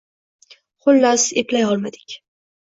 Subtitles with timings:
[0.81, 2.09] «Xullas, eplay olmadik.